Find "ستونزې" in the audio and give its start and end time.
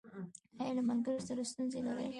1.51-1.79